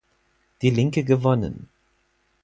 [0.63, 1.69] Die Linke gewonnen.